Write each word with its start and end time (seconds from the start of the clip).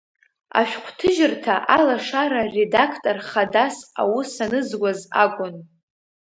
Ашәҟәҭыжьырҭа 0.59 1.55
Алашара 1.77 2.41
редактор 2.55 3.17
хадас 3.29 3.75
аус 4.01 4.31
анызуаз 4.45 4.99
акәын. 5.23 5.55